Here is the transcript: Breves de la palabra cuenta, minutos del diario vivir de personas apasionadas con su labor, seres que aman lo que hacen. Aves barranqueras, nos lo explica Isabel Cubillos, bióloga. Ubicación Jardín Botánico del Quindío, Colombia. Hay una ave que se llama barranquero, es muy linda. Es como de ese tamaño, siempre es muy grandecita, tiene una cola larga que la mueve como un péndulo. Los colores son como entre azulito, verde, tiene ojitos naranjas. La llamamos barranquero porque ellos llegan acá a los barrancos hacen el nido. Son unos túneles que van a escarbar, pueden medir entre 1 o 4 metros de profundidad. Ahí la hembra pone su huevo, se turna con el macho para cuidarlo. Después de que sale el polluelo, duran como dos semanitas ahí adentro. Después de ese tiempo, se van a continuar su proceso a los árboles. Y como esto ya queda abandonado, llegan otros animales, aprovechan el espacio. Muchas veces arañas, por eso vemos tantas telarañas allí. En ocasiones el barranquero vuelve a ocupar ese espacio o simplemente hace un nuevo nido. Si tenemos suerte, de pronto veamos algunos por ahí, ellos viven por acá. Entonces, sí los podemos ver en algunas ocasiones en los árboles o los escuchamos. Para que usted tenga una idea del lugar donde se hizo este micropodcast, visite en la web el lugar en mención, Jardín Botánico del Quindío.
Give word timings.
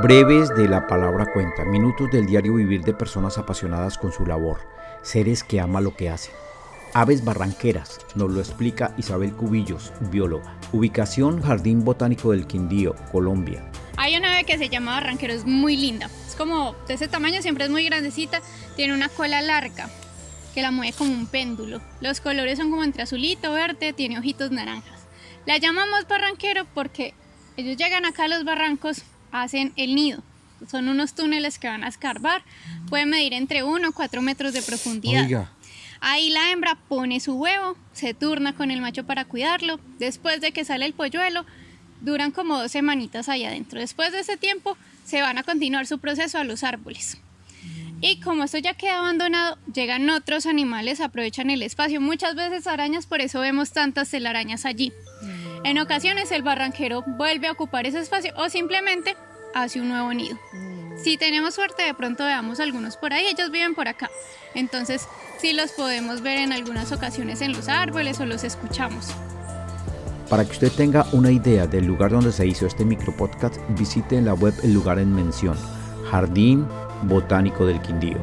Breves 0.00 0.50
de 0.50 0.68
la 0.68 0.86
palabra 0.86 1.26
cuenta, 1.32 1.64
minutos 1.64 2.08
del 2.12 2.26
diario 2.26 2.54
vivir 2.54 2.82
de 2.82 2.94
personas 2.94 3.36
apasionadas 3.36 3.98
con 3.98 4.12
su 4.12 4.24
labor, 4.24 4.60
seres 5.02 5.42
que 5.42 5.58
aman 5.60 5.82
lo 5.82 5.96
que 5.96 6.08
hacen. 6.08 6.32
Aves 6.94 7.24
barranqueras, 7.24 7.98
nos 8.14 8.30
lo 8.30 8.38
explica 8.38 8.94
Isabel 8.96 9.32
Cubillos, 9.32 9.92
bióloga. 10.12 10.56
Ubicación 10.70 11.42
Jardín 11.42 11.84
Botánico 11.84 12.30
del 12.30 12.46
Quindío, 12.46 12.94
Colombia. 13.10 13.68
Hay 13.96 14.16
una 14.16 14.34
ave 14.34 14.44
que 14.44 14.56
se 14.56 14.68
llama 14.68 14.92
barranquero, 14.92 15.32
es 15.32 15.44
muy 15.44 15.76
linda. 15.76 16.08
Es 16.28 16.36
como 16.36 16.76
de 16.86 16.94
ese 16.94 17.08
tamaño, 17.08 17.42
siempre 17.42 17.64
es 17.64 17.70
muy 17.70 17.84
grandecita, 17.84 18.40
tiene 18.76 18.94
una 18.94 19.08
cola 19.08 19.42
larga 19.42 19.90
que 20.54 20.62
la 20.62 20.70
mueve 20.70 20.92
como 20.96 21.10
un 21.10 21.26
péndulo. 21.26 21.80
Los 22.00 22.20
colores 22.20 22.56
son 22.58 22.70
como 22.70 22.84
entre 22.84 23.02
azulito, 23.02 23.52
verde, 23.52 23.92
tiene 23.92 24.16
ojitos 24.16 24.52
naranjas. 24.52 25.00
La 25.44 25.56
llamamos 25.56 26.06
barranquero 26.06 26.66
porque 26.72 27.14
ellos 27.56 27.76
llegan 27.76 28.04
acá 28.04 28.26
a 28.26 28.28
los 28.28 28.44
barrancos 28.44 29.02
hacen 29.32 29.72
el 29.76 29.94
nido. 29.94 30.22
Son 30.70 30.88
unos 30.88 31.14
túneles 31.14 31.58
que 31.58 31.68
van 31.68 31.84
a 31.84 31.88
escarbar, 31.88 32.42
pueden 32.88 33.10
medir 33.10 33.32
entre 33.32 33.62
1 33.62 33.88
o 33.88 33.92
4 33.92 34.22
metros 34.22 34.52
de 34.52 34.62
profundidad. 34.62 35.48
Ahí 36.00 36.30
la 36.30 36.50
hembra 36.50 36.76
pone 36.88 37.20
su 37.20 37.34
huevo, 37.34 37.76
se 37.92 38.14
turna 38.14 38.54
con 38.54 38.70
el 38.70 38.80
macho 38.80 39.04
para 39.04 39.24
cuidarlo. 39.24 39.80
Después 39.98 40.40
de 40.40 40.52
que 40.52 40.64
sale 40.64 40.86
el 40.86 40.92
polluelo, 40.92 41.44
duran 42.00 42.30
como 42.30 42.58
dos 42.58 42.72
semanitas 42.72 43.28
ahí 43.28 43.44
adentro. 43.44 43.80
Después 43.80 44.12
de 44.12 44.20
ese 44.20 44.36
tiempo, 44.36 44.76
se 45.04 45.22
van 45.22 45.38
a 45.38 45.42
continuar 45.42 45.86
su 45.86 45.98
proceso 45.98 46.38
a 46.38 46.44
los 46.44 46.62
árboles. 46.62 47.18
Y 48.00 48.20
como 48.20 48.44
esto 48.44 48.58
ya 48.58 48.74
queda 48.74 48.98
abandonado, 48.98 49.58
llegan 49.72 50.08
otros 50.10 50.46
animales, 50.46 51.00
aprovechan 51.00 51.50
el 51.50 51.62
espacio. 51.62 52.00
Muchas 52.00 52.36
veces 52.36 52.68
arañas, 52.68 53.06
por 53.06 53.20
eso 53.20 53.40
vemos 53.40 53.72
tantas 53.72 54.10
telarañas 54.10 54.66
allí. 54.66 54.92
En 55.64 55.78
ocasiones 55.78 56.30
el 56.32 56.42
barranquero 56.42 57.02
vuelve 57.06 57.48
a 57.48 57.52
ocupar 57.52 57.86
ese 57.86 58.00
espacio 58.00 58.32
o 58.36 58.48
simplemente 58.48 59.16
hace 59.54 59.80
un 59.80 59.88
nuevo 59.88 60.12
nido. 60.14 60.38
Si 60.96 61.16
tenemos 61.16 61.54
suerte, 61.54 61.82
de 61.82 61.94
pronto 61.94 62.24
veamos 62.24 62.60
algunos 62.60 62.96
por 62.96 63.12
ahí, 63.12 63.26
ellos 63.26 63.50
viven 63.50 63.74
por 63.74 63.88
acá. 63.88 64.10
Entonces, 64.54 65.06
sí 65.38 65.52
los 65.52 65.72
podemos 65.72 66.22
ver 66.22 66.38
en 66.38 66.52
algunas 66.52 66.90
ocasiones 66.92 67.40
en 67.40 67.52
los 67.52 67.68
árboles 67.68 68.18
o 68.20 68.26
los 68.26 68.44
escuchamos. 68.44 69.08
Para 70.28 70.44
que 70.44 70.52
usted 70.52 70.72
tenga 70.72 71.06
una 71.12 71.30
idea 71.30 71.66
del 71.66 71.86
lugar 71.86 72.10
donde 72.10 72.32
se 72.32 72.46
hizo 72.46 72.66
este 72.66 72.84
micropodcast, 72.84 73.56
visite 73.70 74.16
en 74.16 74.26
la 74.26 74.34
web 74.34 74.54
el 74.62 74.74
lugar 74.74 74.98
en 74.98 75.14
mención, 75.14 75.56
Jardín 76.10 76.66
Botánico 77.04 77.64
del 77.64 77.80
Quindío. 77.80 78.18